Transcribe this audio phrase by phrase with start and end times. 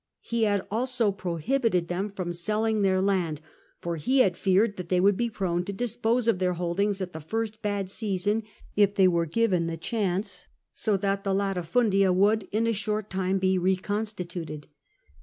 [0.23, 3.39] He had also prohibited them from selling their land,
[3.81, 7.13] for he had feared that they would he prone to dispose of their holdings at
[7.13, 8.41] the first bad season,
[8.75, 13.37] if they were given the chance, so that the laiiifimdia would in a short time
[13.37, 14.67] be reconstituted.